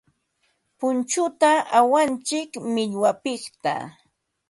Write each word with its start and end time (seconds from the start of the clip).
Punchuta 0.79 1.51
awantsik 1.79 2.51
millwapiqta. 2.73 3.73